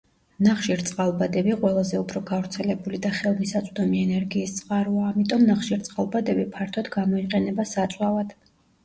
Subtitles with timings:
[0.43, 8.35] ნახშირწყალბადები ყველაზე უფრო გავრცელებული და ხელმისაწვდომი ენერგიის წყაროა, ამიტომ ნახშირწყალბადები ფართოდ გამოიყენება საწვავად.